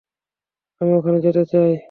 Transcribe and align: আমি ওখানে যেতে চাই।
আমি 0.81 0.91
ওখানে 0.97 1.17
যেতে 1.25 1.43
চাই। 1.51 1.71